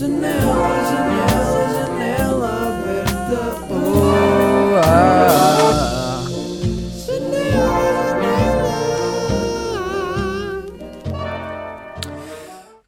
[0.00, 0.32] Janela,
[0.88, 3.40] janela, janela aberta.
[3.68, 6.24] Oh, ah.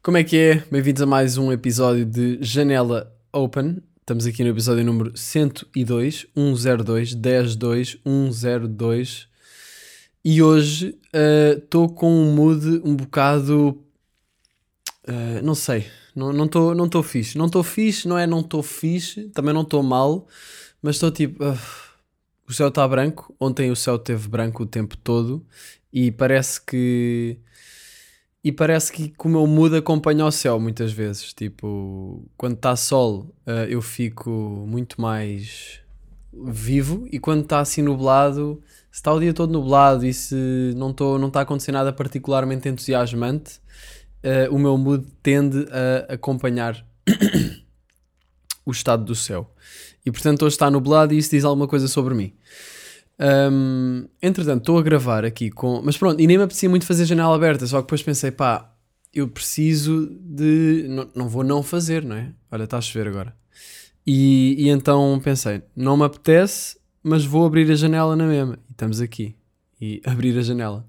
[0.01, 0.63] Como é que é?
[0.71, 3.77] Bem-vindos a mais um episódio de Janela Open.
[3.99, 6.25] Estamos aqui no episódio número 102,
[6.57, 7.99] 102, 102,
[8.33, 9.27] 102.
[10.25, 10.97] E hoje
[11.59, 13.79] estou com um mood um bocado.
[15.07, 17.37] uh, não sei, não estou não não fixe.
[17.37, 20.27] Não estou fixe, não é não estou fixe, também não estou mal,
[20.81, 21.43] mas estou tipo.
[21.43, 21.57] uh,
[22.47, 23.35] o céu está branco.
[23.39, 25.45] Ontem o céu teve branco o tempo todo
[25.91, 27.37] e parece que.
[28.43, 31.33] E parece que, que o meu mood acompanha o céu muitas vezes.
[31.33, 34.29] Tipo, quando está sol, uh, eu fico
[34.67, 35.81] muito mais
[36.33, 40.91] vivo e quando está assim nublado, se está o dia todo nublado e se não
[40.91, 43.61] está não tá a acontecer nada particularmente entusiasmante,
[44.23, 46.85] eh, o meu mood tende a acompanhar
[48.65, 49.53] o estado do céu.
[50.05, 52.33] E portanto hoje está nublado e isso diz alguma coisa sobre mim.
[53.19, 55.81] Hum, entretanto, estou a gravar aqui com.
[55.83, 58.73] Mas pronto, e nem me apetecia muito fazer janela aberta, só que depois pensei, pá,
[59.13, 60.87] eu preciso de.
[60.89, 62.33] Não, não vou não fazer, não é?
[62.51, 63.35] Olha, está a chover agora.
[64.05, 68.57] E, e então pensei, não me apetece, mas vou abrir a janela na mesma.
[68.67, 69.35] E estamos aqui.
[69.79, 70.85] E abrir a janela.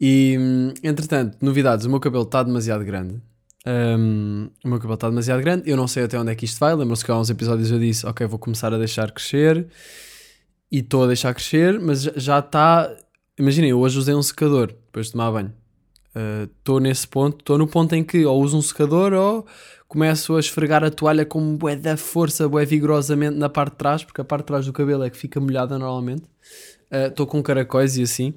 [0.00, 0.36] E
[0.82, 3.20] entretanto, novidades: o meu cabelo está demasiado grande.
[3.66, 5.70] Hum, o meu cabelo está demasiado grande.
[5.70, 6.74] Eu não sei até onde é que isto vai.
[6.74, 9.66] Lembram-se que há uns episódios eu disse: Ok, vou começar a deixar crescer.
[10.70, 12.94] E estou a deixar crescer, mas já- está.
[13.38, 15.52] Imaginem, eu hoje usei um secador depois de tomar banho.
[16.44, 19.44] Estou nesse ponto, estou no ponto em que ou uso um secador ou
[19.88, 24.04] começo a esfregar a toalha com bué da força, bué vigorosamente na parte de trás,
[24.04, 26.22] porque a parte de trás do cabelo é que fica molhada normalmente.
[26.90, 28.34] Estou com caracóis e assim,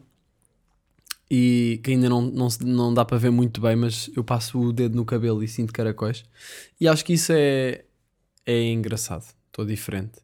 [1.30, 4.73] e que ainda não, não, não dá para ver muito bem, mas eu passo o
[4.73, 6.23] dedo no cabelo e sinto caracóis.
[6.80, 7.84] E acho que isso é,
[8.45, 10.19] é engraçado, estou diferente.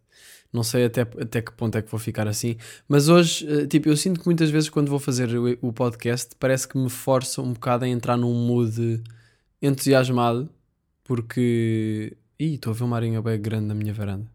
[0.51, 3.89] Não sei até, até que ponto é que vou ficar assim, mas hoje, eh, tipo,
[3.89, 7.41] eu sinto que muitas vezes quando vou fazer o, o podcast parece que me força
[7.41, 9.01] um bocado a entrar num mood
[9.61, 10.49] entusiasmado,
[11.03, 12.15] porque.
[12.39, 14.29] Ih, estou a ver uma arinha bem grande na minha varanda.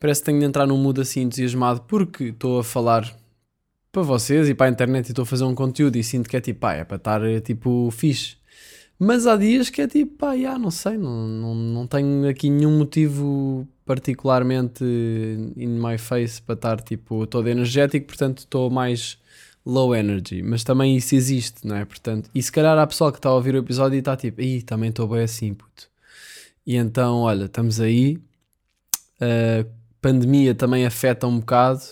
[0.00, 3.16] Parece que tenho de entrar num mood assim entusiasmado porque estou a falar
[3.92, 6.36] para vocês e para a internet e estou a fazer um conteúdo e sinto que
[6.36, 8.36] é tipo, pá, é para estar eh, tipo fixe.
[8.98, 12.48] Mas há dias que é tipo, pá, já, não sei, não, não, não tenho aqui
[12.48, 14.84] nenhum motivo particularmente
[15.56, 19.18] in my face para estar tipo todo energético, portanto estou mais
[19.64, 20.42] low energy.
[20.42, 21.84] Mas também isso existe, não é?
[21.84, 24.40] Portanto, e se calhar há pessoal que está a ouvir o episódio e está tipo,
[24.40, 25.88] ih, também estou bem assim, puto.
[26.66, 28.18] E então, olha, estamos aí.
[29.20, 29.66] A
[30.00, 31.82] pandemia também afeta um bocado.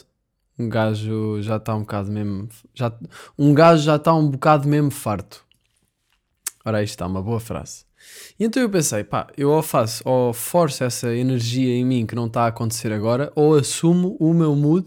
[0.61, 2.49] Um gajo já está um bocado mesmo.
[2.75, 2.93] Já,
[3.39, 5.43] um gajo já está um bocado mesmo farto.
[6.65, 7.85] Ora, aí está, uma boa frase.
[8.39, 12.15] E então eu pensei, pá, eu ou faço, ou forço essa energia em mim que
[12.15, 14.87] não está a acontecer agora, ou assumo o meu mood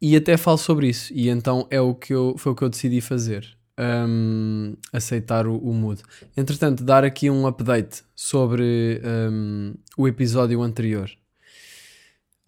[0.00, 1.12] e até falo sobre isso.
[1.14, 3.46] E então é o que eu, foi o que eu decidi fazer.
[3.78, 6.02] Hum, aceitar o, o mood.
[6.36, 11.08] Entretanto, dar aqui um update sobre hum, o episódio anterior.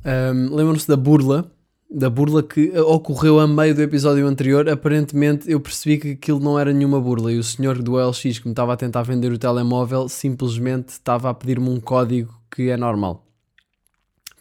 [0.05, 1.51] Hum, Lembram-se da burla?
[1.97, 4.69] Da burla que ocorreu a meio do episódio anterior.
[4.69, 8.47] Aparentemente eu percebi que aquilo não era nenhuma burla e o senhor do LX que
[8.47, 12.77] me estava a tentar vender o telemóvel simplesmente estava a pedir-me um código que é
[12.77, 13.25] normal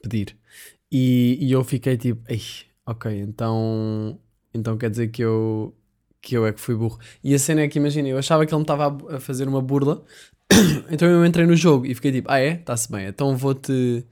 [0.03, 0.35] pedir.
[0.91, 2.41] E, e eu fiquei tipo, Ei,
[2.85, 4.19] ok, então,
[4.53, 5.73] então quer dizer que eu,
[6.21, 6.99] que eu é que fui burro.
[7.23, 9.61] E a cena é que, imagina, eu achava que ele me estava a fazer uma
[9.61, 10.03] burla,
[10.91, 12.53] então eu entrei no jogo e fiquei tipo, ah é?
[12.53, 14.05] Está-se bem, então vou-te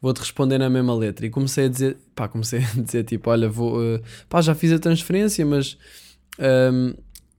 [0.00, 1.26] vou-te responder na mesma letra.
[1.26, 4.72] E comecei a dizer, pá, comecei a dizer tipo, olha, vou, eh, pá, já fiz
[4.72, 5.76] a transferência, mas...
[6.38, 6.94] ehm,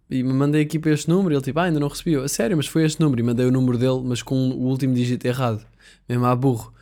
[0.09, 2.13] e me mandei aqui para este número, ele tipo, ah, ainda não recebi.
[2.13, 3.21] Eu, sério, mas foi este número.
[3.21, 5.65] E mandei o número dele, mas com o último dígito errado.
[6.07, 6.73] Mesmo à burro.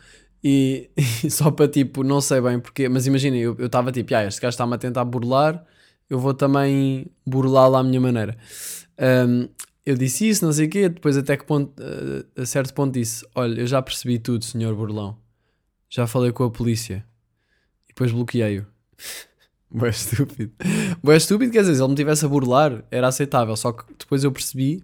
[0.42, 0.90] E,
[1.22, 4.40] e só para tipo, não sei bem porque, mas imaginem, eu estava tipo, ah, este
[4.40, 5.64] gajo está-me a tentar burlar,
[6.08, 8.36] eu vou também burlá-lo à minha maneira.
[8.98, 9.48] Ahm,
[9.86, 12.92] eu disse isso, não sei o quê, depois até que ponto, eh, a certo ponto
[12.94, 15.16] disse, olha, eu já percebi tudo, senhor burlão.
[15.90, 17.04] Já falei com a polícia.
[17.84, 18.64] E depois bloqueei-o.
[19.70, 20.52] Boé estúpido.
[21.02, 23.56] Boé estúpido, quer dizer, se ele me tivesse a burlar, era aceitável.
[23.56, 24.82] Só que depois eu percebi,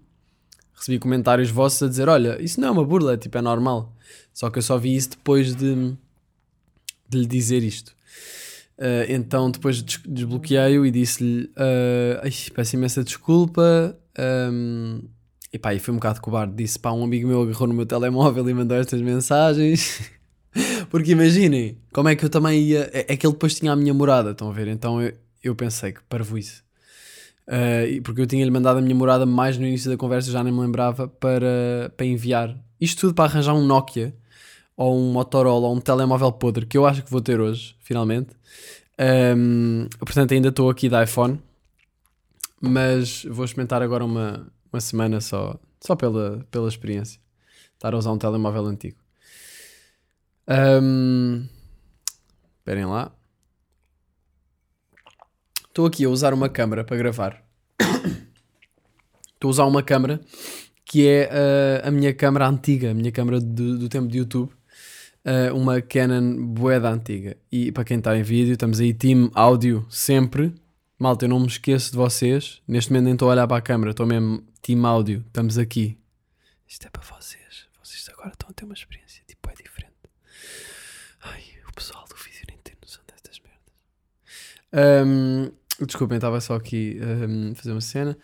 [0.74, 3.92] recebi comentários vossos a dizer: Olha, isso não é uma burla, é tipo, é normal.
[4.34, 5.94] Só que eu só vi isso depois de,
[7.08, 7.94] de lhe dizer isto.
[8.78, 11.50] Ah, então depois des- desbloqueei-o e disse-lhe:
[12.22, 13.96] "Ai, Peço imensa desculpa.
[14.18, 15.00] ahm,
[15.52, 16.54] e pá, e foi um bocado cobarde.
[16.54, 20.00] Disse: Pá, um amigo meu agarrou no meu telemóvel e mandou estas mensagens.
[20.96, 22.90] Porque imaginem, como é que eu também ia.
[22.90, 24.66] É, é que ele depois tinha a minha morada, estão a ver?
[24.66, 25.12] Então eu,
[25.44, 26.62] eu pensei que parvoíce.
[27.46, 30.50] Uh, porque eu tinha-lhe mandado a minha morada mais no início da conversa, já nem
[30.50, 34.16] me lembrava, para, para enviar Isto tudo para arranjar um Nokia
[34.74, 38.30] ou um Motorola ou um telemóvel podre que eu acho que vou ter hoje, finalmente.
[39.36, 41.38] Um, portanto, ainda estou aqui da iPhone,
[42.58, 47.20] mas vou experimentar agora uma, uma semana só, só pela, pela experiência.
[47.74, 49.05] Estar a usar um telemóvel antigo.
[50.48, 51.46] Um,
[52.58, 53.12] esperem lá.
[55.68, 57.44] Estou aqui a usar uma câmera para gravar.
[59.34, 60.20] Estou a usar uma câmera
[60.84, 64.52] que é uh, a minha câmera antiga, a minha câmera do, do tempo de YouTube.
[65.24, 67.36] Uh, uma Canon boeda antiga.
[67.50, 70.54] E para quem está em vídeo, estamos aí, team áudio sempre.
[70.96, 72.62] Malta, eu não me esqueço de vocês.
[72.66, 75.24] Neste momento nem estou a olhar para a câmera, estou mesmo team áudio.
[75.26, 75.98] Estamos aqui.
[76.66, 77.66] Isto é para vocês.
[77.82, 79.94] Vocês agora estão a ter uma experiência tipo é diferente.
[81.22, 83.74] Ai, o pessoal do vídeo nem tem noção destas merdas.
[84.76, 85.50] Um,
[85.84, 88.16] desculpem, estava só aqui a um, fazer uma cena.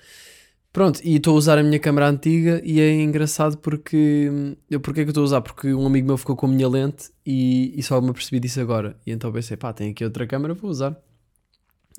[0.72, 4.56] Pronto, e estou a usar a minha câmera antiga e é engraçado porque.
[4.70, 5.40] Eu, porque que eu estou a usar?
[5.42, 8.60] Porque um amigo meu ficou com a minha lente e, e só me apercebi disso
[8.60, 8.96] agora.
[9.06, 10.96] E então pensei, pá, tem aqui outra câmera, vou usar.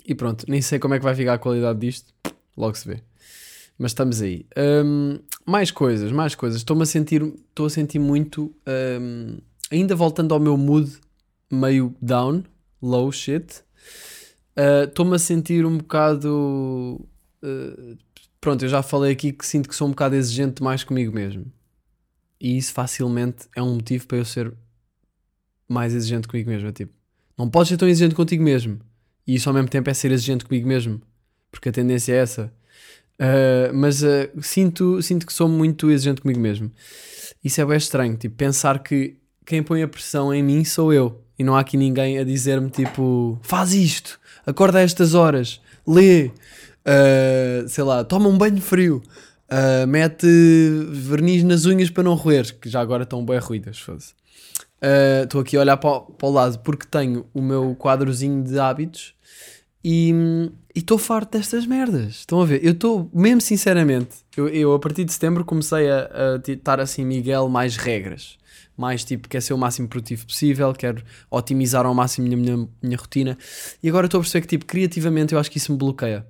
[0.05, 2.13] E pronto, nem sei como é que vai ficar a qualidade disto,
[2.57, 3.01] logo se vê.
[3.77, 4.45] Mas estamos aí.
[4.57, 6.59] Um, mais coisas, mais coisas.
[6.59, 8.53] Estou-me a sentir, estou a sentir muito.
[8.67, 9.37] Um,
[9.71, 10.91] ainda voltando ao meu mood
[11.51, 12.43] meio down,
[12.81, 13.63] low shit.
[14.57, 16.99] Uh, estou-me a sentir um bocado.
[17.43, 17.97] Uh,
[18.39, 21.45] pronto, eu já falei aqui que sinto que sou um bocado exigente demais comigo mesmo.
[22.39, 24.53] E isso facilmente é um motivo para eu ser
[25.67, 26.67] mais exigente comigo mesmo.
[26.67, 26.93] É tipo,
[27.37, 28.79] não podes ser tão exigente contigo mesmo.
[29.25, 31.01] E isso ao mesmo tempo é ser exigente comigo mesmo.
[31.49, 32.53] Porque a tendência é essa.
[33.19, 36.71] Uh, mas uh, sinto, sinto que sou muito exigente comigo mesmo.
[37.43, 38.17] Isso é bem estranho.
[38.17, 41.23] Tipo, pensar que quem põe a pressão em mim sou eu.
[41.37, 46.31] E não há aqui ninguém a dizer-me tipo, faz isto, acorda a estas horas, lê,
[46.83, 49.01] Uh, sei lá, toma um banho frio,
[49.49, 50.27] uh, mete
[50.91, 53.85] verniz nas unhas para não roer, que já agora estão bem ruídas.
[55.23, 58.59] Estou uh, aqui a olhar para, para, o lado porque tenho o meu quadrozinho de
[58.59, 59.15] hábitos
[59.83, 60.13] e
[60.75, 62.15] estou farto destas merdas.
[62.15, 62.63] Estão a ver?
[62.63, 67.47] Eu estou, mesmo sinceramente, eu, eu, a partir de setembro comecei a estar assim, Miguel,
[67.47, 68.37] mais regras.
[68.77, 72.69] Mais tipo, quer ser o máximo produtivo possível, quero otimizar ao máximo a minha, minha,
[72.81, 73.37] minha rotina.
[73.81, 76.25] E agora estou a perceber que, tipo, criativamente eu acho que isso me bloqueia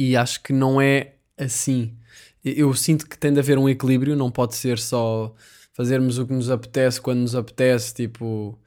[0.00, 1.94] e acho que não é assim.
[2.42, 5.34] Eu sinto que tem de haver um equilíbrio, não pode ser só
[5.74, 8.58] fazermos o que nos apetece quando nos apetece, tipo,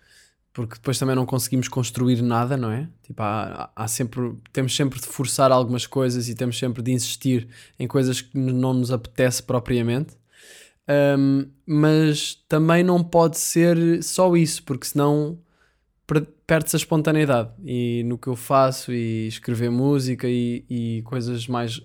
[0.53, 2.87] porque depois também não conseguimos construir nada, não é?
[3.01, 7.47] Tipo, há, há sempre, temos sempre de forçar algumas coisas e temos sempre de insistir
[7.79, 10.15] em coisas que não nos apetece propriamente.
[10.87, 15.39] Um, mas também não pode ser só isso, porque senão
[16.45, 21.81] perde-se a espontaneidade e no que eu faço e escrever música e, e, coisas mais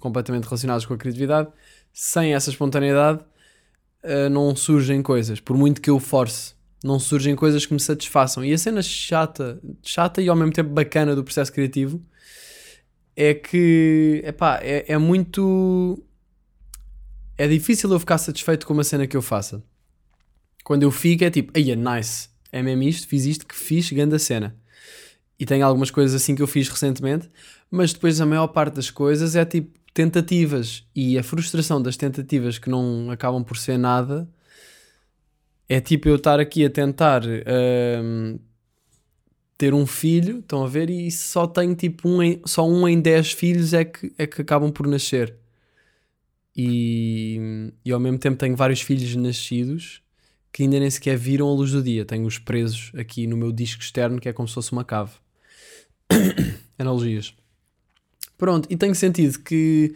[0.00, 1.48] completamente relacionadas com a criatividade,
[1.92, 3.20] sem essa espontaneidade
[4.04, 8.44] uh, não surgem coisas, por muito que eu force, não surgem coisas que me satisfaçam.
[8.44, 12.02] E a cena chata, chata e ao mesmo tempo bacana do processo criativo
[13.16, 16.02] é que epá, é, é muito.
[17.40, 19.62] É difícil eu ficar satisfeito com uma cena que eu faça.
[20.62, 24.14] Quando eu fico é tipo, aí nice, é mesmo isto, fiz isto que fiz, grande
[24.14, 24.54] a cena.
[25.38, 27.30] E tem algumas coisas assim que eu fiz recentemente,
[27.70, 32.58] mas depois a maior parte das coisas é tipo tentativas e a frustração das tentativas
[32.58, 34.28] que não acabam por ser nada
[35.66, 38.38] é tipo eu estar aqui a tentar hum,
[39.56, 43.00] ter um filho, estão a ver, e só tenho tipo um em, só um em
[43.00, 45.39] 10 filhos é que, é que acabam por nascer.
[46.56, 50.02] E, e ao mesmo tempo tenho vários filhos nascidos
[50.52, 52.04] que ainda nem sequer viram a luz do dia.
[52.04, 55.12] Tenho-os presos aqui no meu disco externo, que é como se fosse uma cave.
[56.78, 57.34] Analogias.
[58.36, 59.94] Pronto, e tenho sentido que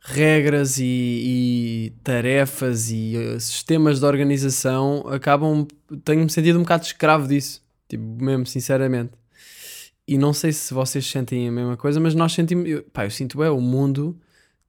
[0.00, 5.66] regras e, e tarefas e uh, sistemas de organização acabam.
[6.04, 9.12] Tenho-me sentido um bocado escravo disso, tipo, mesmo sinceramente.
[10.06, 12.68] E não sei se vocês sentem a mesma coisa, mas nós sentimos.
[12.68, 14.18] Eu, pá, eu sinto, é, o mundo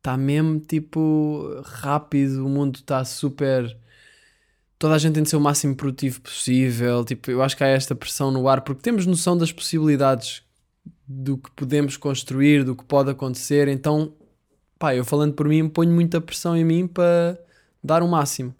[0.05, 3.75] está mesmo tipo rápido, o mundo está super
[4.77, 7.03] toda a gente tem de ser o máximo produtivo possível.
[7.03, 10.43] Tipo, eu acho que há esta pressão no ar porque temos noção das possibilidades
[11.07, 13.67] do que podemos construir, do que pode acontecer.
[13.67, 14.13] Então,
[14.77, 17.39] pá, eu falando por mim, ponho muita pressão em mim para
[17.83, 18.53] dar o máximo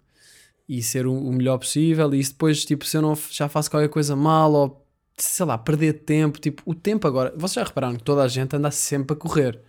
[0.68, 2.12] e ser o, melhor possível.
[2.12, 4.86] E depois, tipo, se eu não já faço qualquer coisa mal ou
[5.16, 8.54] sei lá, perder tempo, tipo, o tempo agora, vocês já repararam que toda a gente
[8.54, 9.60] anda sempre a correr.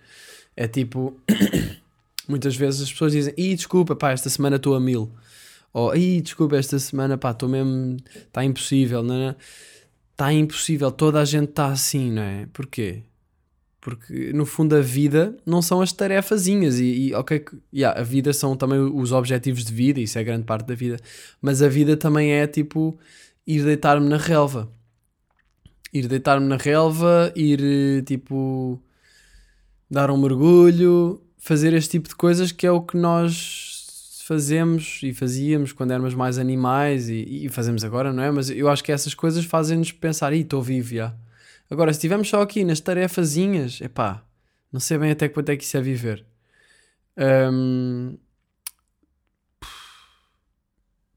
[0.57, 1.17] É tipo,
[2.27, 5.09] muitas vezes as pessoas dizem, e desculpa, pá, esta semana estou a mil.
[5.71, 7.95] Ou, aí desculpa, esta semana, pá, estou mesmo.
[8.13, 9.35] Está impossível, não é?
[10.11, 12.47] Está impossível, toda a gente está assim, não é?
[12.51, 13.03] Porquê?
[13.87, 18.33] porque no fundo a vida não são as tarefazinhas e, e ok, yeah, a vida
[18.33, 20.97] são também os objetivos de vida, isso é grande parte da vida,
[21.41, 22.99] mas a vida também é tipo
[23.47, 24.69] ir deitar-me na relva,
[25.93, 28.77] ir deitar-me na relva, ir tipo
[29.89, 35.13] dar um mergulho, fazer este tipo de coisas que é o que nós fazemos e
[35.13, 38.29] fazíamos quando éramos mais animais e, e fazemos agora, não é?
[38.29, 41.15] Mas eu acho que essas coisas fazem-nos pensar, ih, estou vivo já.
[41.69, 44.23] Agora, se estivermos só aqui nas tarefazinhas, epá,
[44.71, 46.25] não sei bem até quanto é que isso é viver.
[47.17, 48.17] Um...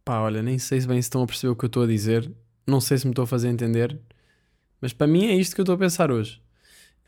[0.05, 2.31] Pá, olha, nem sei bem se estão a perceber o que eu estou a dizer.
[2.67, 3.99] Não sei se me estou a fazer entender.
[4.81, 6.41] Mas para mim é isto que eu estou a pensar hoje.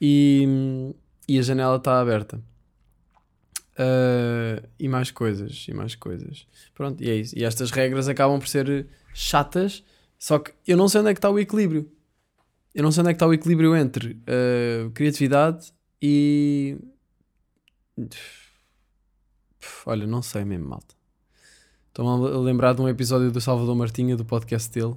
[0.01, 0.95] E,
[1.29, 2.43] e a janela está aberta.
[3.73, 6.47] Uh, e mais coisas, e mais coisas.
[6.75, 7.39] Pronto, e é isso.
[7.39, 9.83] E estas regras acabam por ser chatas,
[10.19, 11.91] só que eu não sei onde é que está o equilíbrio.
[12.75, 16.79] Eu não sei onde é que está o equilíbrio entre uh, criatividade e.
[19.87, 20.95] Olha, não sei mesmo, malta.
[21.89, 24.97] Estou-me a lembrar de um episódio do Salvador Martinha, do podcast dele,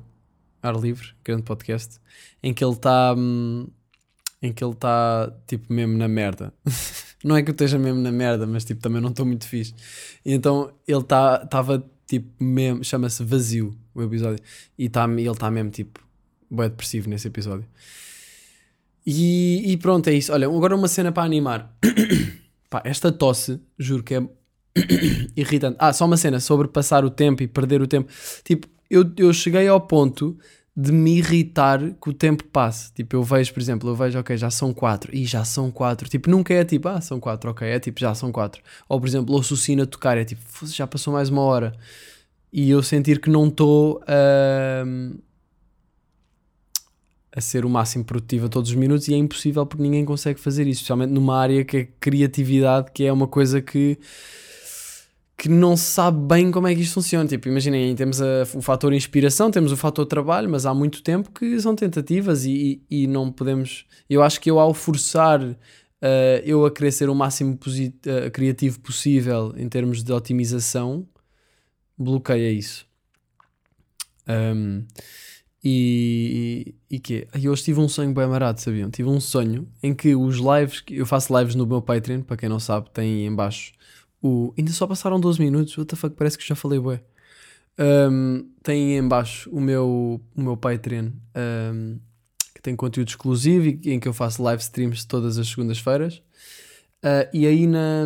[0.61, 1.99] Ar Livre, grande podcast,
[2.41, 3.13] em que ele está.
[3.17, 3.67] Hum,
[4.45, 6.53] em que ele está, tipo, mesmo na merda.
[7.23, 9.73] não é que eu esteja mesmo na merda, mas, tipo, também não estou muito fixe.
[10.23, 12.83] E então ele estava, tá, tipo, mesmo.
[12.83, 14.43] Chama-se Vazio, o episódio.
[14.77, 15.99] E tá, ele está mesmo, tipo,
[16.49, 17.65] bem depressivo nesse episódio.
[19.05, 20.33] E, e, pronto, é isso.
[20.33, 21.75] Olha, agora uma cena para animar.
[22.69, 24.21] Pá, esta tosse, juro que é
[25.35, 25.77] irritante.
[25.79, 28.11] Ah, só uma cena sobre passar o tempo e perder o tempo.
[28.43, 30.37] Tipo, eu, eu cheguei ao ponto
[30.75, 32.91] de me irritar que o tempo passe.
[32.93, 35.15] Tipo, eu vejo, por exemplo, eu vejo, ok, já são quatro.
[35.15, 36.09] E já são quatro.
[36.09, 37.67] Tipo, nunca é tipo, ah, são quatro, ok.
[37.67, 38.61] É tipo, já são quatro.
[38.89, 41.73] Ou, por exemplo, ouço o sino a tocar, é tipo, já passou mais uma hora.
[42.51, 45.19] E eu sentir que não estou uh,
[47.33, 50.39] a ser o máximo produtivo a todos os minutos e é impossível porque ninguém consegue
[50.39, 53.97] fazer isso, especialmente numa área que é criatividade, que é uma coisa que
[55.37, 57.27] que não sabe bem como é que isto funciona.
[57.27, 61.31] Tipo, imaginem, temos a, o fator inspiração, temos o fator trabalho, mas há muito tempo
[61.31, 63.85] que são tentativas e, e, e não podemos.
[64.09, 65.57] Eu acho que eu, ao forçar uh,
[66.43, 71.05] eu a querer ser o máximo uh, criativo possível em termos de otimização,
[71.97, 72.85] bloqueia isso.
[74.27, 74.85] Um,
[75.63, 78.89] e, e, e que Eu hoje tive um sonho bem marado, sabiam?
[78.89, 82.47] Tive um sonho em que os lives, eu faço lives no meu Patreon, para quem
[82.47, 83.73] não sabe, tem aí em baixo
[84.25, 84.53] o.
[84.57, 87.01] Ainda só passaram 12 minutos, what the fuck, parece que já falei bué.
[87.77, 91.11] Um, tem aí em baixo o meu, o meu Patreon,
[91.73, 91.99] um,
[92.53, 96.17] que tem conteúdo exclusivo e em que eu faço live streams todas as segundas-feiras.
[97.03, 98.05] Uh, e aí na.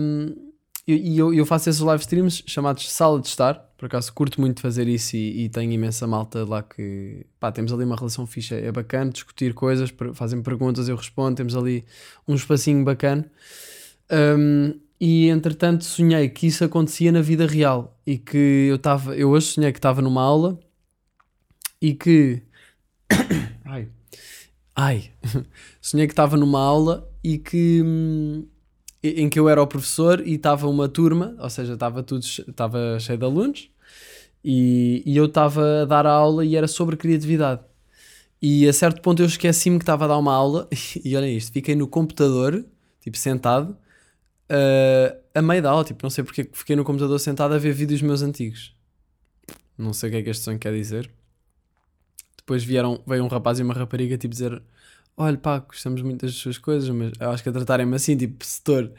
[0.88, 4.88] Eu, eu, faço esses live streams chamados Sala de Estar, por acaso curto muito fazer
[4.88, 8.72] isso e, e tenho imensa malta lá que pá, temos ali uma relação fixa, é
[8.72, 11.86] bacana discutir coisas, fazem perguntas, eu respondo, temos ali
[12.28, 13.32] um espacinho bacana.
[14.12, 19.30] Um, e entretanto sonhei que isso acontecia na vida real e que eu estava, eu
[19.30, 20.60] hoje sonhei que estava numa aula
[21.82, 22.42] e que
[23.64, 23.88] ai,
[24.76, 25.12] ai,
[25.82, 28.46] sonhei que estava numa aula e que hum,
[29.02, 33.00] em que eu era o professor e estava uma turma, ou seja, estava tudo estava
[33.00, 33.70] cheio de alunos
[34.44, 37.62] e, e eu estava a dar a aula e era sobre criatividade.
[38.42, 40.68] E a certo ponto eu esqueci-me que estava a dar uma aula
[41.04, 42.66] e olha isto, fiquei no computador,
[43.02, 43.78] tipo sentado,
[44.52, 47.74] uh, a meio da aula, tipo, não sei porque fiquei no computador sentado a ver
[47.74, 48.76] vídeos meus antigos.
[49.78, 51.10] Não sei o que é que este sonho quer dizer.
[52.38, 54.62] Depois vieram, veio um rapaz e uma rapariga tipo dizer
[55.20, 58.90] olha pá, gostamos muito das suas coisas, mas acho que a tratarem-me assim, tipo, setor,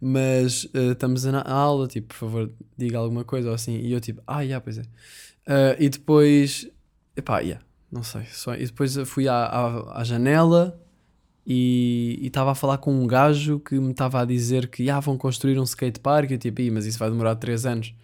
[0.00, 4.00] mas uh, estamos na aula, tipo, por favor, diga alguma coisa ou assim, e eu
[4.00, 4.82] tipo, ah, yeah, pois é.
[4.82, 6.68] Uh, e depois,
[7.16, 10.78] epá, yeah, não sei, só, e depois fui à, à, à janela
[11.50, 15.16] e estava a falar com um gajo que me estava a dizer que ah, vão
[15.16, 17.94] construir um skatepark, eu tipo, mas isso vai demorar 3 anos.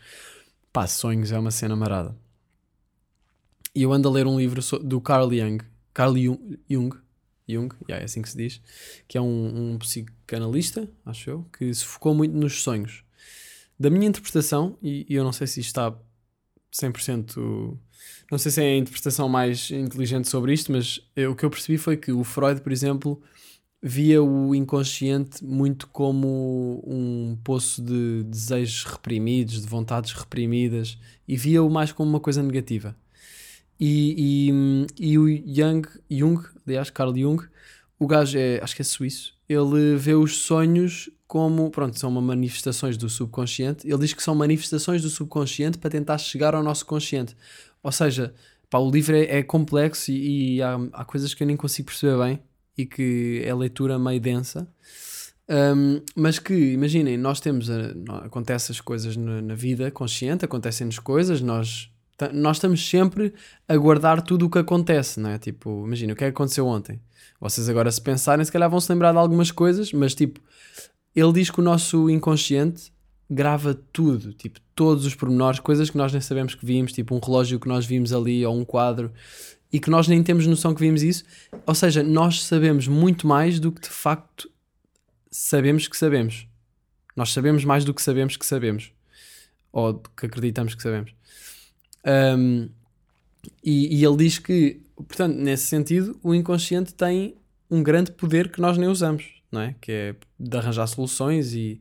[0.72, 2.16] Pá, sonhos é uma cena marada.
[3.74, 6.96] E eu ando a ler um livro do Carl Jung, Carl Jung,
[7.46, 8.62] Jung, yeah, é assim que se diz,
[9.06, 13.04] que é um, um, psicanalista, acho eu, que se focou muito nos sonhos.
[13.78, 15.94] Da minha interpretação, e, e eu não sei se isto está
[16.72, 17.76] 100%.
[18.30, 21.50] Não sei se é a interpretação mais inteligente sobre isto, mas eu, o que eu
[21.50, 23.20] percebi foi que o Freud, por exemplo,
[23.82, 30.98] via o inconsciente muito como um poço de desejos reprimidos, de vontades reprimidas,
[31.28, 32.96] e via-o mais como uma coisa negativa.
[33.78, 34.48] E,
[34.98, 37.44] e, e o Jung, Jung, aliás, Carl Jung,
[37.98, 42.20] o gajo é, acho que é suíço, ele vê os sonhos como, pronto, são uma
[42.20, 43.86] manifestações do subconsciente.
[43.86, 47.36] Ele diz que são manifestações do subconsciente para tentar chegar ao nosso consciente.
[47.84, 48.34] Ou seja,
[48.70, 51.88] pá, o livro é, é complexo e, e há, há, coisas que eu nem consigo
[51.88, 52.40] perceber bem.
[52.76, 54.66] e que é leitura meio densa.
[55.48, 57.92] Um, mas que, imaginem, nós temos, a,
[58.24, 61.90] acontecem as coisas na, na vida consciente, acontecem-nos coisas, nós,
[62.32, 63.34] nós estamos sempre
[63.68, 65.38] a guardar tudo o que acontece, não é?
[65.38, 66.98] Tipo, imagina, o que é que aconteceu ontem?
[67.38, 70.40] Vocês agora se pensarem, se calhar vão se lembrar de algumas coisas, mas tipo,
[71.14, 72.90] ele diz que o nosso inconsciente
[73.30, 77.18] grava tudo, tipo, todos os pormenores, coisas que nós nem sabemos que vimos, tipo um
[77.18, 79.12] relógio que nós vimos ali ou um quadro
[79.72, 81.24] e que nós nem temos noção que vimos isso.
[81.66, 84.50] Ou seja, nós sabemos muito mais do que de facto
[85.30, 86.46] sabemos que sabemos.
[87.16, 88.92] Nós sabemos mais do que sabemos que sabemos.
[89.72, 91.12] Ou que acreditamos que sabemos.
[92.06, 92.68] Um,
[93.64, 97.34] e, e ele diz que, portanto, nesse sentido, o inconsciente tem
[97.68, 99.74] um grande poder que nós nem usamos, não é?
[99.80, 101.80] Que é de arranjar soluções e,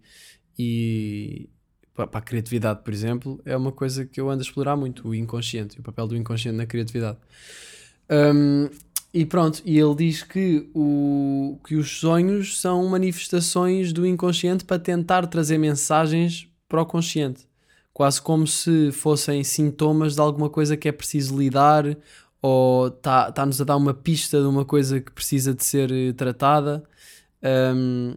[0.58, 1.50] e
[1.94, 5.16] para a criatividade, por exemplo, é uma coisa que eu ando a explorar muito, o
[5.16, 7.18] inconsciente, o papel do inconsciente na criatividade.
[8.10, 8.70] Um,
[9.14, 14.80] e pronto, e ele diz que, o, que os sonhos são manifestações do inconsciente para
[14.80, 17.48] tentar trazer mensagens para o consciente.
[17.94, 21.86] Quase como se fossem sintomas de alguma coisa que é preciso lidar
[22.42, 26.84] ou está-nos a dar uma pista de uma coisa que precisa de ser tratada.
[27.44, 28.16] Um,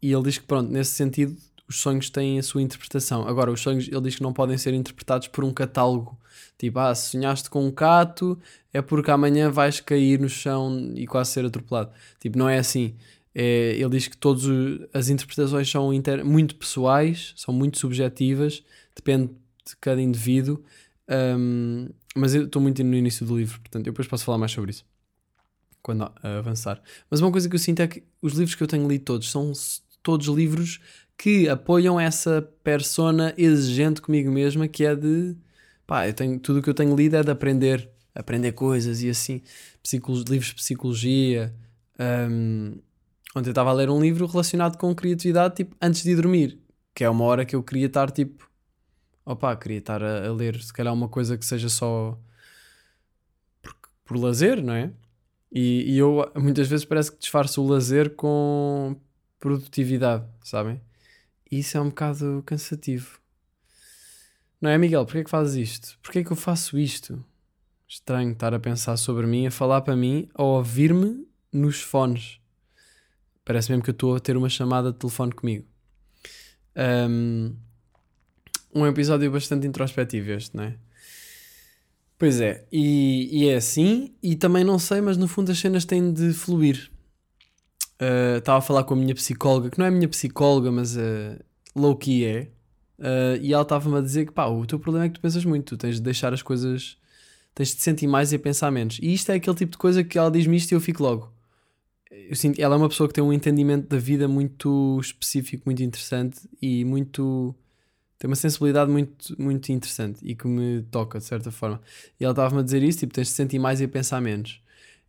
[0.00, 1.36] e ele diz que, pronto, nesse sentido,
[1.68, 3.26] os sonhos têm a sua interpretação.
[3.26, 6.18] Agora, os sonhos, ele diz que não podem ser interpretados por um catálogo.
[6.58, 8.38] Tipo, ah, se sonhaste com um cato,
[8.72, 11.90] é porque amanhã vais cair no chão e quase ser atropelado.
[12.20, 12.94] Tipo, não é assim.
[13.34, 14.44] É, ele diz que todas
[14.92, 18.62] as interpretações são inter, muito pessoais, são muito subjetivas,
[18.94, 19.30] depende
[19.66, 20.62] de cada indivíduo.
[21.08, 24.52] Um, mas eu estou muito no início do livro, portanto, eu depois posso falar mais
[24.52, 24.84] sobre isso
[25.84, 26.82] quando avançar.
[27.10, 29.30] Mas uma coisa que eu sinto é que os livros que eu tenho lido todos
[29.30, 29.52] são
[30.02, 30.80] todos livros
[31.16, 35.36] que apoiam essa persona exigente comigo mesma que é de
[35.86, 39.08] pá, eu tenho, tudo o que eu tenho lido é de aprender, aprender coisas e
[39.08, 39.42] assim,
[40.28, 41.54] livros de psicologia.
[41.98, 42.78] Um,
[43.36, 46.58] ontem eu estava a ler um livro relacionado com criatividade, tipo, antes de dormir,
[46.94, 48.48] que é uma hora que eu queria estar tipo,
[49.24, 52.18] opá, queria estar a, a ler se calhar uma coisa que seja só
[53.62, 53.74] por,
[54.04, 54.90] por lazer, não é?
[55.52, 58.96] E, e eu muitas vezes parece que disfarço o lazer com
[59.38, 60.80] produtividade, sabem?
[61.54, 63.20] E isso é um bocado cansativo.
[64.60, 65.04] Não é, Miguel?
[65.04, 65.96] Porquê que fazes isto?
[66.02, 67.24] Porquê que eu faço isto?
[67.86, 72.40] Estranho estar a pensar sobre mim, a falar para mim, a ouvir-me nos fones.
[73.44, 75.64] Parece mesmo que eu estou a ter uma chamada de telefone comigo.
[77.08, 77.54] Um,
[78.74, 80.76] um episódio bastante introspectivo este, não é?
[82.18, 85.84] Pois é, e, e, é assim, e também não sei, mas no fundo as cenas
[85.84, 86.90] têm de fluir.
[88.00, 91.38] Uh, estava a falar com a minha psicóloga, que não é minha psicóloga, mas uh,
[91.76, 92.48] low-key é,
[92.98, 95.44] uh, e ela estava-me a dizer que pá, o teu problema é que tu pensas
[95.44, 96.96] muito, tu tens de deixar as coisas,
[97.54, 98.98] tens de sentir mais e pensar menos.
[99.00, 101.32] E isto é aquele tipo de coisa que ela diz-me isto e eu fico logo.
[102.10, 105.82] Eu sinto, ela é uma pessoa que tem um entendimento da vida muito específico, muito
[105.82, 107.54] interessante e muito
[108.18, 111.80] tem uma sensibilidade muito, muito interessante e que me toca de certa forma.
[112.18, 114.62] E ela estava-me a dizer isso, tipo, tens de sentir mais e pensar menos.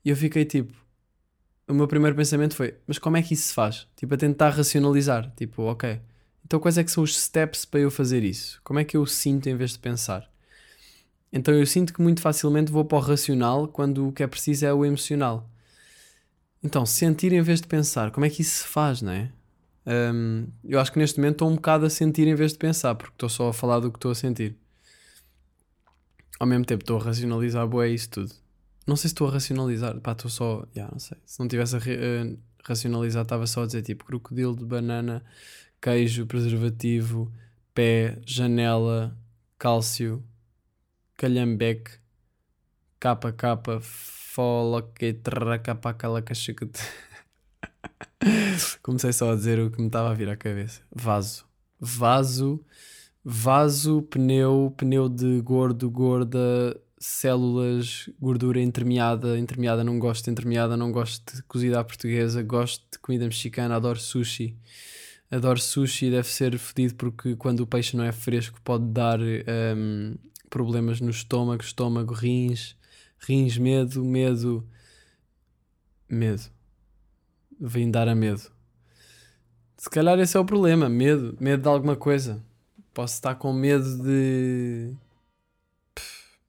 [0.04, 0.74] E eu fiquei tipo,
[1.68, 3.88] o meu primeiro pensamento foi, mas como é que isso se faz?
[3.96, 5.32] Tipo, a tentar racionalizar.
[5.36, 6.00] Tipo, ok,
[6.46, 8.62] então quais é que são os steps para eu fazer isso?
[8.64, 10.30] Como é que eu sinto em vez de pensar?
[11.34, 14.66] Então eu sinto que muito facilmente vou para o racional quando o que é preciso
[14.66, 15.50] é o emocional.
[16.64, 19.32] Então, sentir em vez de pensar, como é que isso se faz, não é?
[19.86, 22.96] Um, eu acho que neste momento estou um bocado a sentir em vez de pensar,
[22.96, 24.56] porque estou só a falar do que estou a sentir.
[26.40, 28.45] Ao mesmo tempo estou a racionalizar, boé, isso tudo.
[28.86, 30.68] Não sei se estou a racionalizar, pá, estou só.
[30.76, 31.18] Yeah, não sei.
[31.26, 35.24] Se não tivesse a uh, racionalizar, estava só a dizer tipo crocodilo de banana,
[35.82, 37.32] queijo, preservativo,
[37.74, 39.18] pé, janela,
[39.58, 40.24] cálcio,
[41.18, 41.92] calhambeque,
[43.00, 45.14] capa, capa, fola, que
[45.64, 46.80] capa, cala, cachacute.
[48.82, 50.82] Comecei só a dizer o que me estava a vir à cabeça.
[50.94, 51.46] Vaso.
[51.80, 52.64] Vaso,
[53.24, 60.92] vaso, pneu, pneu de gordo, gorda, células, gordura entremeada, entremeada não gosto de entremeada, não
[60.92, 64.58] gosto de cozida à portuguesa, gosto de comida mexicana, adoro sushi.
[65.30, 70.16] Adoro sushi, deve ser fedido porque quando o peixe não é fresco pode dar um,
[70.50, 72.78] problemas no estômago, estômago, rins,
[73.20, 74.66] rins, medo, medo,
[76.08, 76.44] medo.
[77.60, 78.42] Vem dar a medo.
[79.78, 82.42] Se calhar esse é o problema, medo, medo de alguma coisa.
[82.94, 84.96] Posso estar com medo de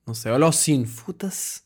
[0.06, 1.62] não sei, olha o sino, futa-se.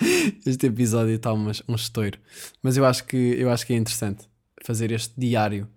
[0.46, 2.18] este episódio está um, um estouro.
[2.62, 4.28] Mas eu acho que, eu acho que é interessante
[4.64, 5.68] fazer este diário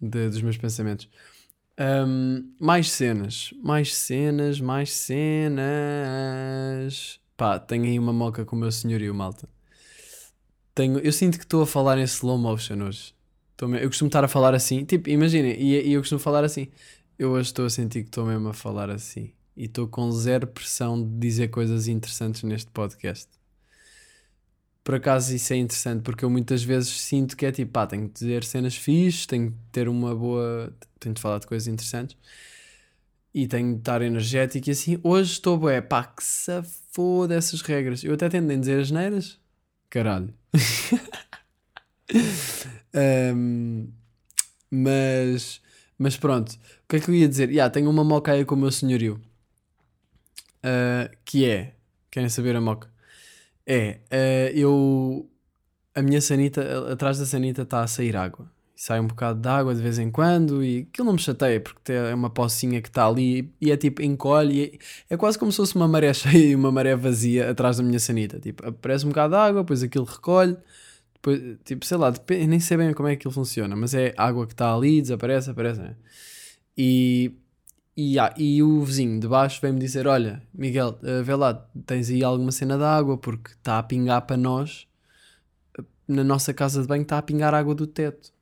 [0.00, 1.08] de, dos meus pensamentos.
[1.80, 5.60] Um, mais cenas, mais cenas, mais cenas.
[7.36, 9.48] Pá, tenho aí uma moca com o meu senhorio, malta.
[10.74, 13.14] tenho, eu sinto que estou a falar em slow motion hoje.
[13.62, 16.68] Me- eu costumo estar a falar assim, tipo, imaginem, e, e eu costumo falar assim.
[17.18, 19.32] Eu hoje estou a sentir que estou mesmo a falar assim.
[19.56, 23.28] E estou com zero pressão de dizer coisas interessantes neste podcast.
[24.84, 28.08] Por acaso isso é interessante, porque eu muitas vezes sinto que é tipo, pá, tenho
[28.08, 30.72] que dizer cenas fixes, tenho que ter uma boa.
[31.00, 32.16] tenho de falar de coisas interessantes
[33.36, 34.98] e tenho de estar energético e assim.
[35.02, 36.50] Hoje estou, bué, pá, que se
[36.90, 38.02] foda essas regras.
[38.02, 39.38] Eu até tento nem dizer as neiras.
[39.90, 40.32] Caralho.
[42.94, 43.88] Ahm,
[44.70, 45.60] mas,
[45.98, 47.50] mas pronto, o que é que eu ia dizer?
[47.50, 49.20] Yeah, tenho uma moca aí com o meu senhorio.
[50.66, 51.74] Ah, que é,
[52.10, 52.90] querem saber a moca?
[53.64, 55.30] É, ah, eu,
[55.94, 58.50] a minha sanita, atrás da sanita está a sair água.
[58.74, 61.92] Sai um bocado de água de vez em quando e aquilo não me chateia porque
[61.92, 64.78] é uma pocinha que está ali e é tipo encolhe.
[65.08, 67.84] É, é quase como se fosse uma maré cheia e uma maré vazia atrás da
[67.84, 68.38] minha sanita.
[68.40, 70.56] Tipo, aparece um bocado de água, depois aquilo recolhe.
[71.14, 74.46] Depois, tipo, sei lá, nem sei bem como é que aquilo funciona, mas é água
[74.46, 75.80] que está ali, desaparece, aparece.
[75.80, 75.96] Né?
[76.76, 77.32] E,
[77.96, 81.54] e, ah, e o vizinho de baixo vem-me dizer: Olha, Miguel, eh, vê lá,
[81.86, 84.86] tens aí alguma cena de água porque está a pingar para nós,
[86.06, 88.32] na nossa casa de banho está a pingar água do teto.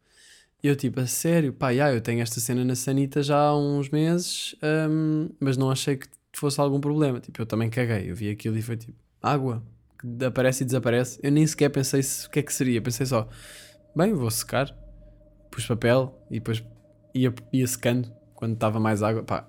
[0.62, 3.56] E eu, tipo, a sério, pá, já, eu tenho esta cena na sanita já há
[3.56, 4.56] uns meses,
[4.90, 7.20] hum, mas não achei que fosse algum problema.
[7.20, 9.62] Tipo, eu também caguei, eu vi aquilo e foi tipo, água,
[10.00, 11.20] que aparece e desaparece.
[11.22, 13.28] Eu nem sequer pensei se, o que é que seria, pensei só,
[13.94, 14.74] bem, vou secar,
[15.50, 16.64] pus papel e depois
[17.14, 18.10] ia, ia secando
[18.44, 19.48] quando estava mais água, pá.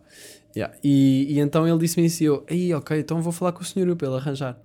[0.56, 0.74] Yeah.
[0.82, 3.66] E, e então ele disse-me isso e eu, aí, ok, então vou falar com o
[3.66, 4.58] senhorio para ele arranjar.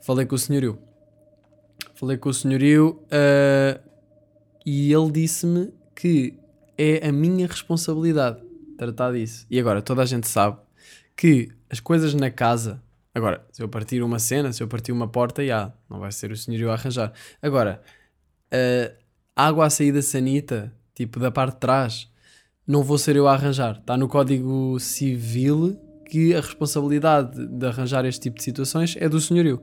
[0.00, 0.78] Falei com o senhorio.
[1.94, 3.78] Falei com o senhorio ah,
[4.64, 6.38] e ele disse-me que
[6.78, 8.40] é a minha responsabilidade
[8.78, 9.46] tratar disso.
[9.50, 10.56] E agora, toda a gente sabe
[11.14, 12.82] que as coisas na casa.
[13.14, 16.32] Agora, se eu partir uma cena, se eu partir uma porta, já, não vai ser
[16.32, 17.12] o senhorio a arranjar.
[17.42, 17.82] Agora,
[19.36, 22.10] a água a sair da sanita, tipo da parte de trás,
[22.66, 23.78] não vou ser eu a arranjar.
[23.80, 25.78] Está no Código Civil
[26.10, 29.62] que a responsabilidade de arranjar este tipo de situações é do senhorio.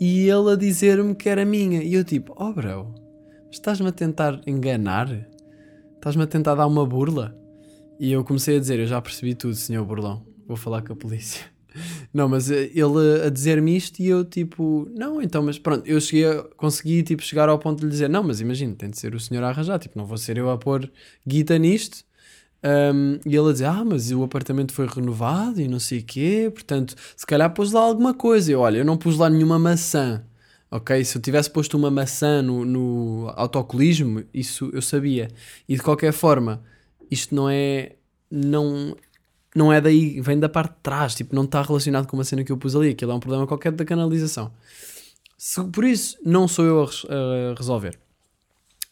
[0.00, 1.82] E ele a dizer-me que era minha.
[1.82, 2.94] E eu tipo, oh bro,
[3.50, 5.28] estás-me a tentar enganar?
[5.96, 7.36] Estás-me a tentar dar uma burla?
[8.00, 10.26] E eu comecei a dizer, eu já percebi tudo, senhor burlão.
[10.48, 11.44] Vou falar com a polícia.
[12.12, 15.98] Não, mas eh, ele a dizer-me isto e eu tipo, não, então, mas pronto, eu
[15.98, 18.98] cheguei a, consegui tipo chegar ao ponto de lhe dizer, não, mas imagina, tem de
[18.98, 20.90] ser o senhor a arranjar, tipo, não vou ser eu a pôr
[21.26, 22.04] guita nisto.
[22.64, 26.04] Um, e ele a dizer, ah, mas o apartamento foi renovado e não sei o
[26.04, 28.52] quê, portanto, se calhar pôs lá alguma coisa.
[28.52, 30.24] Eu, olha, eu não pus lá nenhuma maçã,
[30.70, 31.04] ok?
[31.04, 35.28] Se eu tivesse posto uma maçã no, no autocolismo, isso eu sabia.
[35.68, 36.62] E de qualquer forma,
[37.10, 37.96] isto não é,
[38.30, 38.96] não,
[39.56, 42.44] não é daí, vem da parte de trás, tipo, não está relacionado com uma cena
[42.44, 44.52] que eu pus ali, aquilo é um problema qualquer da canalização.
[45.36, 47.98] Se- por isso, não sou eu a, a resolver.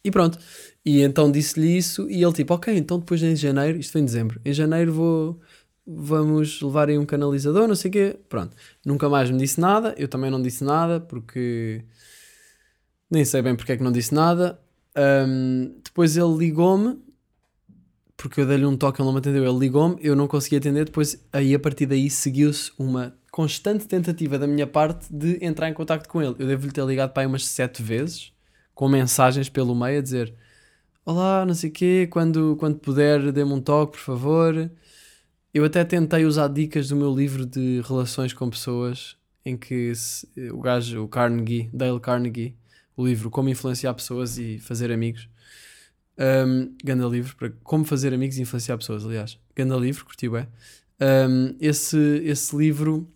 [0.05, 0.39] E pronto.
[0.85, 4.05] E então disse-lhe isso e ele tipo, ok, então depois em janeiro, isto foi em
[4.05, 5.41] dezembro, em janeiro vou,
[5.87, 8.17] vamos levar aí um canalizador, não sei o quê.
[8.29, 8.57] Pronto.
[8.85, 11.85] Nunca mais me disse nada, eu também não disse nada, porque
[13.11, 14.59] nem sei bem porque é que não disse nada.
[14.95, 16.99] Ahm, depois ele ligou-me,
[18.17, 20.85] porque eu dei-lhe um toque, ele não me atendeu, ele ligou-me, eu não consegui atender,
[20.85, 25.75] depois aí a partir daí seguiu-se uma constante tentativa da minha parte de entrar em
[25.75, 26.35] contacto com ele.
[26.39, 28.33] Eu devo-lhe ter ligado para aí umas sete vezes,
[28.81, 30.35] com mensagens pelo meio a dizer
[31.05, 34.71] Olá, não sei o quê, quando, quando puder dê-me um toque, por favor.
[35.53, 40.27] Eu até tentei usar dicas do meu livro de relações com pessoas, em que se-
[40.51, 42.57] o gajo, o Carnegie, Dale Carnegie,
[42.97, 45.29] o livro Como Influenciar Pessoas e Fazer Amigos,
[46.19, 49.39] um, ganda livro, para como fazer amigos e influenciar pessoas, aliás.
[49.55, 50.49] Ganda livro, curtiu, é?
[51.29, 53.07] Um, esse, esse livro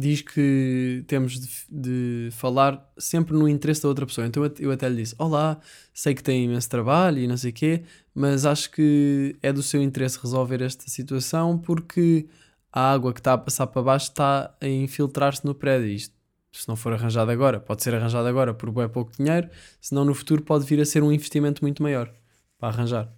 [0.00, 4.26] diz que temos de, de falar sempre no interesse da outra pessoa.
[4.26, 5.60] Então eu, eu até lhe disse: Olá,
[5.92, 7.82] sei que tem imenso trabalho e não sei o quê,
[8.14, 12.26] mas acho que é do seu interesse resolver esta situação porque
[12.72, 15.88] a água que está a passar para baixo está a infiltrar-se no prédio.
[15.88, 16.14] Isto,
[16.52, 19.48] se não for arranjado agora, pode ser arranjado agora por bem pouco dinheiro,
[19.80, 22.12] senão no futuro pode vir a ser um investimento muito maior
[22.58, 23.12] para arranjar,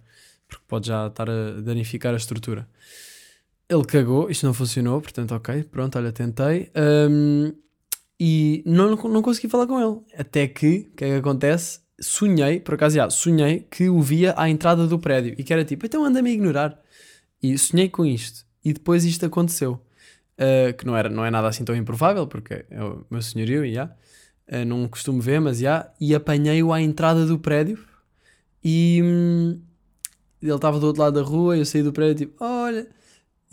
[0.47, 2.67] porque pode já estar a danificar a estrutura.
[3.73, 6.69] Ele cagou, isto não funcionou, portanto, ok, pronto, olha, tentei.
[7.09, 7.51] Hum,
[8.19, 9.99] e não, não consegui falar com ele.
[10.15, 11.79] Até que, o que é que acontece?
[11.99, 15.65] Sonhei, por acaso, já, sonhei que o via à entrada do prédio e que era
[15.65, 16.79] tipo, então anda-me a ignorar.
[17.41, 18.45] E sonhei com isto.
[18.63, 19.81] E depois isto aconteceu.
[20.33, 23.65] Uh, que não, era, não é nada assim tão improvável, porque é o meu senhorio,
[23.65, 23.85] e já.
[24.47, 25.91] Uh, não costumo ver, mas já.
[25.99, 27.79] E apanhei-o à entrada do prédio
[28.63, 29.59] e hum,
[30.41, 31.57] ele estava do outro lado da rua.
[31.57, 32.87] Eu saí do prédio tipo, olha.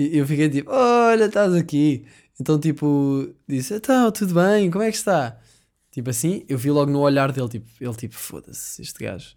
[0.02, 2.06] E eu fiquei tipo, olha, estás aqui.
[2.40, 5.38] Então, tipo, disse, então, tudo bem, como é que está?
[5.90, 9.36] Tipo assim, eu vi logo no olhar dele, tipo, ele tipo, foda-se, este gajo.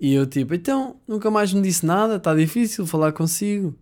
[0.00, 3.78] E eu tipo, então, nunca mais me disse nada, está difícil falar consigo.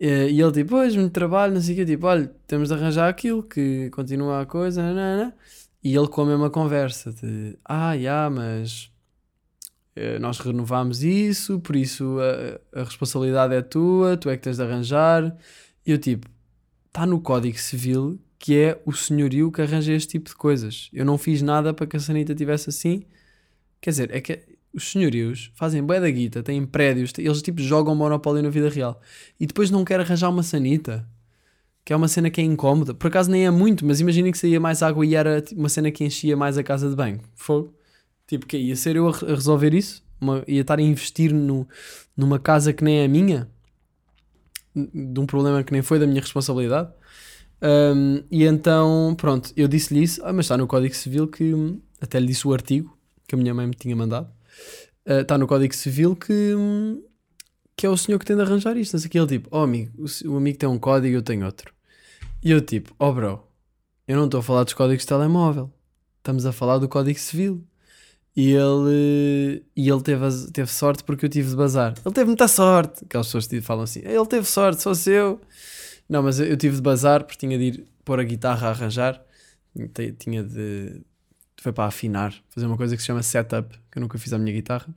[0.00, 3.08] E ele tipo, pois, muito trabalho, não sei o quê, tipo, olha, temos de arranjar
[3.08, 5.34] aquilo, que continua a coisa, nanana.
[5.82, 8.99] E ele com a mesma conversa de, ah, já, mas eh,
[10.20, 12.18] nós renovámos isso, por isso
[12.74, 15.36] a, a responsabilidade é tua, tu é que tens de arranjar.
[15.86, 16.28] E eu tipo,
[16.88, 20.88] está no Código Civil que é o senhorio que arranja este tipo de coisas.
[20.94, 23.02] Eu não fiz nada para que a sanita tivesse assim.
[23.82, 24.40] Quer dizer, é que
[24.72, 28.98] os senhorios fazem bué da guita, têm prédios, eles tipo jogam Monopólio na vida real.
[29.38, 31.06] E depois não quer arranjar uma sanita.
[31.84, 32.94] Que é uma cena que é incómoda.
[32.94, 35.68] Por acaso nem é muito, mas imaginem que saía mais água e era tipo, uma
[35.68, 37.20] cena que enchia mais a casa de banho.
[37.34, 37.74] Fogo.
[38.30, 40.04] Tipo, que ia ser eu a, a resolver isso?
[40.20, 41.66] Uma, ia estar a investir no,
[42.16, 43.50] numa casa que nem é minha?
[44.72, 46.92] De um problema que nem foi da minha responsabilidade?
[47.60, 51.52] Um, e então, pronto, eu disse-lhe isso, ah, mas está no Código Civil que
[52.00, 54.28] até lhe disse o artigo que a minha mãe me tinha mandado.
[55.04, 56.54] Uh, está no Código Civil que,
[57.76, 58.92] que é o senhor que tem de arranjar isto.
[58.92, 61.44] Não sei que ele tipo, oh amigo, o, o amigo tem um código eu tenho
[61.44, 61.74] outro.
[62.44, 63.42] E eu tipo, oh bro,
[64.06, 65.68] eu não estou a falar dos códigos de telemóvel,
[66.18, 67.66] estamos a falar do Código Civil.
[68.36, 71.94] E ele, e ele teve, teve sorte porque eu tive de bazar.
[72.04, 73.04] Ele teve muita sorte.
[73.04, 75.40] Aquelas pessoas que falam assim: ele teve sorte, sou seu.
[76.08, 79.20] Não, mas eu tive de bazar porque tinha de ir pôr a guitarra a arranjar.
[80.18, 81.02] Tinha de.
[81.60, 84.38] Foi para afinar, fazer uma coisa que se chama setup, que eu nunca fiz a
[84.38, 84.88] minha guitarra.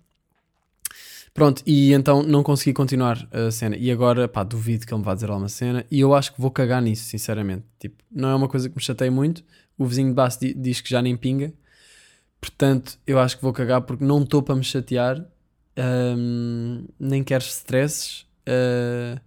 [1.34, 3.76] Pronto, e então não consegui continuar a cena.
[3.76, 5.84] E agora, pá, duvido que ele me vá dizer alguma cena.
[5.89, 7.65] E eu acho que vou cagar nisso, sinceramente.
[7.80, 9.43] Tipo, não é uma coisa que me chatei muito.
[9.78, 11.52] O vizinho de baixo diz que já nem pinga.
[12.44, 15.26] Portanto, eu acho que vou cagar porque não estou para me chatear.
[15.78, 18.26] Um, nem quero stresses.
[18.46, 19.18] Uh,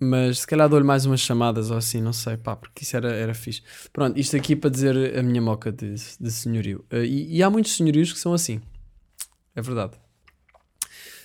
[0.00, 3.12] mas se calhar dou-lhe mais umas chamadas ou assim, não sei, pá, porque isso era,
[3.12, 3.62] era fixe.
[3.92, 6.86] Pronto, isto aqui para dizer a minha moca de, de senhorio.
[6.90, 8.62] Uh, e, e, há muitos senhorios que são assim,
[9.54, 9.92] é verdade.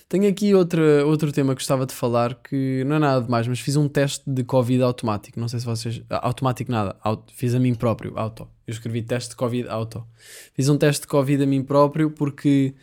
[0.08, 3.58] Tenho aqui outra, outro tema que gostava de falar que não é nada demais, mas
[3.58, 5.40] fiz um teste de Covid automático.
[5.40, 6.02] Não sei se vocês.
[6.10, 8.48] Ah, automático nada, auto, fiz a mim próprio, auto.
[8.66, 10.06] Eu escrevi teste de Covid auto.
[10.52, 12.74] Fiz um teste de Covid a mim próprio porque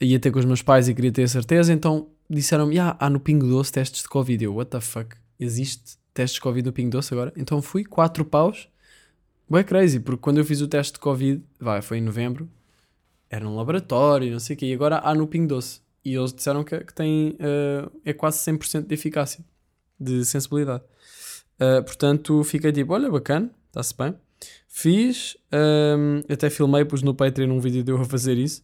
[0.00, 3.10] ia ter com os meus pais e queria ter a certeza, então disseram-me: ah, há
[3.10, 4.44] no Pingo Doce testes de Covid.
[4.44, 5.16] Eu, what the fuck?
[5.38, 7.32] Existe testes de Covid no Pingo Doce agora?
[7.36, 8.68] Então fui, 4 paus.
[9.50, 12.48] Ué, crazy, porque quando eu fiz o teste de Covid, vai, foi em novembro,
[13.28, 15.80] era num laboratório, não sei o quê, e agora há no Pingo Doce.
[16.04, 19.44] E eles disseram que, que tem, uh, é quase 100% de eficácia,
[19.98, 20.82] de sensibilidade.
[21.60, 24.14] Uh, portanto, fiquei tipo, olha, bacana, está-se bem.
[24.66, 28.62] Fiz, um, ehm, até filmei, pus no Patreon um vídeo de eu a fazer isso.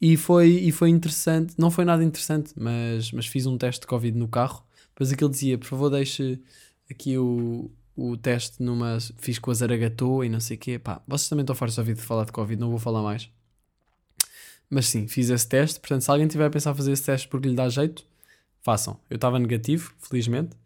[0.00, 3.86] E foi, e foi interessante, não foi nada interessante, mas, mas fiz um teste de
[3.86, 4.64] Covid no carro.
[4.88, 6.40] Depois aquilo dizia, por favor, deixe
[6.90, 8.98] aqui o, o teste numa.
[9.18, 10.78] Fiz com a Zaragatou e não sei o quê.
[10.78, 13.30] Pá, vocês também estão fartos de ouvir de falar de Covid, não vou falar mais.
[14.74, 15.78] Mas sim, fiz esse teste.
[15.78, 18.06] Portanto, se alguém tiver a pensar fazer esse teste porque lhe dá jeito,
[18.62, 18.98] façam.
[19.10, 20.56] Eu estava negativo, felizmente.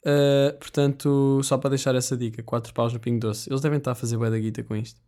[0.00, 3.50] Uh, portanto, só para deixar essa dica: 4 paus no Pingo Doce.
[3.50, 4.98] Eles devem estar a fazer bué da guita com isto.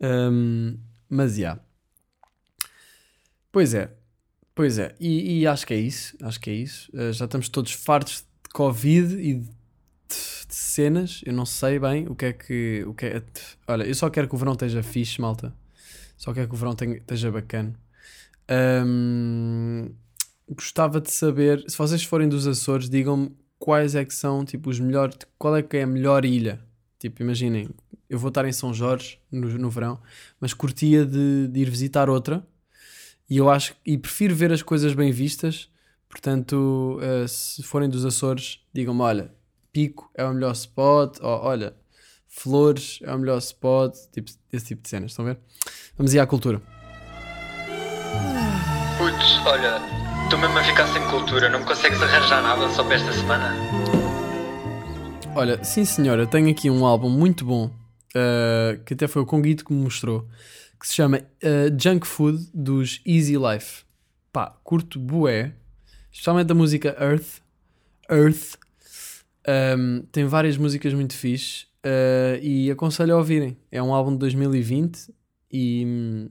[0.00, 0.78] Um,
[1.10, 1.40] mas já.
[1.40, 1.62] Yeah.
[3.52, 3.92] Pois é,
[4.54, 6.90] pois é, e, e, acho que é isso, acho que é isso.
[6.94, 11.20] Uh, já estamos todos fartos de Covid e de, de, cenas.
[11.26, 12.82] Eu não sei bem o que é que.
[12.86, 13.22] O que é,
[13.68, 15.52] olha, eu só quero que o verão esteja fixe, malta.
[16.16, 17.74] Só quero que o verão esteja bacana.
[18.86, 19.90] Um,
[20.48, 24.78] gostava de saber, se vocês forem dos Açores, digam-me quais é que são, tipo, os
[24.78, 26.60] melhores, qual é que é a melhor ilha.
[26.98, 27.68] Tipo, imaginem,
[28.08, 30.00] eu vou estar em São Jorge no, no verão,
[30.40, 32.46] mas curtia de, de ir visitar outra
[33.28, 35.68] e eu acho e prefiro ver as coisas bem vistas.
[36.08, 39.34] Portanto, uh, se forem dos Açores, digam-me: olha,
[39.72, 41.74] Pico é o melhor spot, ou olha,
[42.28, 45.10] Flores é o melhor spot, tipo, esse tipo de cenas.
[45.10, 45.40] Estão a ver?
[45.98, 46.60] Vamos ir à cultura.
[48.98, 49.80] Putz, olha,
[50.24, 53.54] estou mesmo a ficar sem cultura, não me consegues arranjar nada só para esta semana?
[55.34, 59.64] Olha, sim senhora, tenho aqui um álbum muito bom, uh, que até foi o Conguito
[59.64, 60.28] que me mostrou
[60.78, 63.84] que se chama uh, Junk Food dos Easy Life.
[64.32, 65.54] Pá, curto bué,
[66.12, 67.40] especialmente a música Earth.
[68.10, 68.58] Earth.
[69.48, 73.56] Um, tem várias músicas muito fixe uh, e aconselho a ouvirem.
[73.70, 75.15] É um álbum de 2020
[75.50, 76.30] e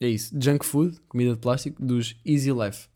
[0.00, 0.34] é isso.
[0.40, 2.88] Junk Food, comida de plástico, dos Easy Life.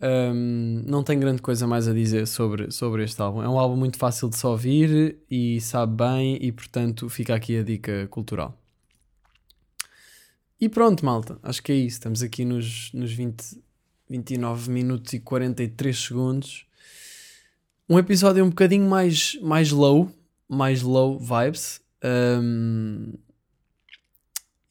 [0.00, 3.42] Um, não tenho grande coisa mais a dizer sobre, sobre este álbum.
[3.42, 7.56] É um álbum muito fácil de se ouvir e sabe bem, e portanto fica aqui
[7.58, 8.56] a dica cultural.
[10.60, 11.98] E pronto, malta, acho que é isso.
[11.98, 13.60] Estamos aqui nos, nos 20,
[14.10, 16.66] 29 minutos e 43 segundos.
[17.88, 20.10] Um episódio um bocadinho mais, mais low,
[20.48, 21.80] mais low vibes.
[22.04, 23.14] Um,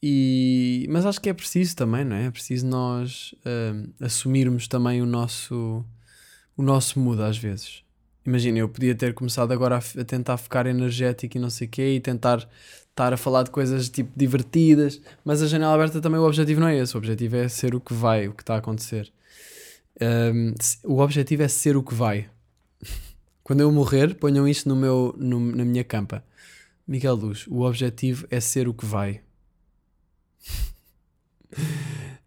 [0.02, 2.26] e, mas acho que é preciso também, não é?
[2.26, 5.84] É preciso nós um, assumirmos também o nosso,
[6.56, 7.84] o nosso mood às vezes.
[8.26, 11.70] Imagina, eu podia ter começado agora a, a, tentar ficar energético e não sei o
[11.70, 12.48] quê e tentar
[12.90, 16.68] estar a falar de coisas tipo divertidas, mas a janela aberta também o objetivo não
[16.68, 16.96] é esse.
[16.96, 19.12] O objetivo é ser o que vai, o que está a acontecer.
[20.00, 22.30] Um, o objetivo é ser o que vai.
[23.44, 26.24] Quando eu morrer, ponham isto no meu, no, na minha campa.
[26.88, 29.22] Miguel Luz, o objetivo é ser o que vai.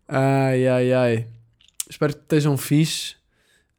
[0.08, 1.26] Ai, ai, ai.
[1.88, 3.16] Espero que estejam fixe.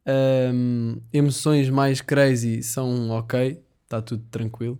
[0.05, 3.61] Um, emoções mais crazy são ok.
[3.83, 4.79] Está tudo tranquilo.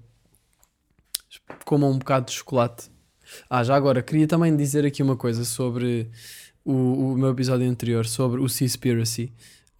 [1.66, 2.90] Comam um bocado de chocolate.
[3.50, 6.10] Ah, já agora, queria também dizer aqui uma coisa sobre
[6.66, 9.32] o, o meu episódio anterior, sobre o Seaspiracy.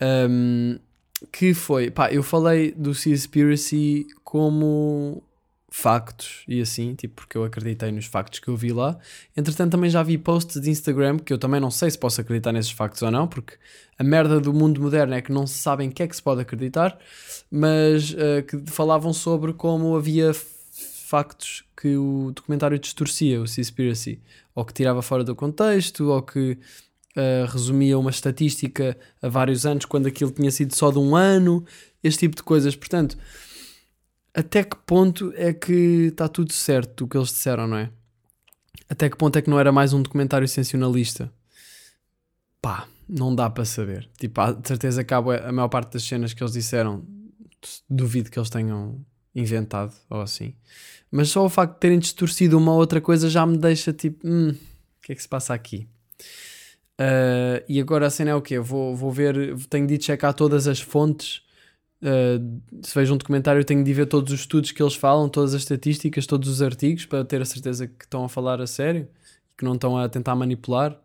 [0.02, 0.80] Um,
[1.32, 5.24] que foi, pá, eu falei do Seaspiracy como
[5.74, 9.00] factos e assim, tipo, porque eu acreditei nos factos que eu vi lá.
[9.36, 12.52] Entretanto, também já vi posts de Instagram que eu também não sei se posso acreditar
[12.52, 13.56] nesses factos ou não, porque
[13.98, 16.22] a merda do mundo moderno é que não se sabem o que é que se
[16.22, 17.00] pode acreditar,
[17.50, 20.34] mas uh, que falavam sobre como havia
[21.08, 24.22] factos que o documentário distorcia, o Seaspiracy,
[24.54, 26.58] ou que tirava fora do contexto, ou que
[27.16, 31.64] uh, resumia uma estatística a vários anos quando aquilo tinha sido só de um ano,
[32.04, 32.76] este tipo de coisas.
[32.76, 33.18] Portanto,
[34.34, 37.90] até que ponto é que está tudo certo o que eles disseram, não é?
[38.90, 41.32] Até que ponto é que não era mais um documentário sensacionalista?
[42.62, 44.10] Pá, não dá para saber.
[44.18, 47.04] Tipo, de certeza que a maior parte das cenas que eles disseram,
[47.90, 50.56] duvido que eles tenham inventado ou assim.
[51.10, 54.50] Mas só o facto de terem distorcido uma outra coisa já me deixa tipo, hum,
[54.50, 55.88] o que é que se passa aqui?
[57.00, 58.60] Uh, e agora a cena é o quê?
[58.60, 61.42] Vou, vou ver, tenho de checar todas as fontes
[62.02, 65.54] Uh, se vejo um documentário, tenho de ver todos os estudos que eles falam, todas
[65.54, 69.08] as estatísticas, todos os artigos, para ter a certeza que estão a falar a sério
[69.52, 71.00] e que não estão a tentar manipular.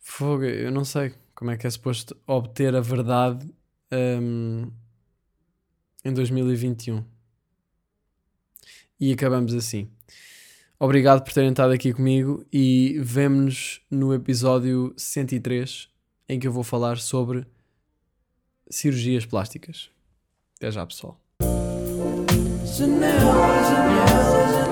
[0.00, 3.46] Fogo, eu não sei como é que é suposto obter a verdade
[3.92, 4.70] um,
[6.04, 7.04] em 2021.
[8.98, 9.90] E acabamos assim.
[10.78, 15.88] Obrigado por terem estado aqui comigo e vemo-nos no episódio 103
[16.28, 17.46] em que eu vou falar sobre
[18.70, 19.90] cirurgias plásticas.
[20.56, 21.20] Até já, pessoal.
[22.64, 24.63] Janela, janela, janela.